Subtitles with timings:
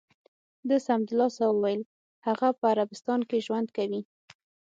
[0.67, 1.81] ده سمدلاسه و ویل:
[2.27, 4.01] هغه په عربستان کې ژوند کوي.